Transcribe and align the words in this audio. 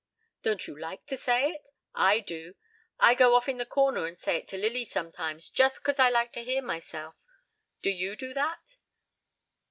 "Don't 0.41 0.65
you 0.65 0.75
like 0.75 1.05
to 1.05 1.15
say 1.15 1.51
it? 1.51 1.69
I 1.93 2.21
do. 2.21 2.55
I 2.99 3.13
go 3.13 3.35
off 3.35 3.47
in 3.47 3.57
the 3.59 3.67
corner 3.67 4.07
and 4.07 4.17
say 4.17 4.37
it 4.37 4.47
to 4.47 4.57
Lily 4.57 4.83
sometimes, 4.83 5.47
just 5.47 5.83
'cause 5.83 5.99
I 5.99 6.09
like 6.09 6.33
to 6.33 6.43
hear 6.43 6.63
myself. 6.63 7.27
Do 7.83 7.91
you 7.91 8.15
do 8.15 8.33
that?" 8.33 8.77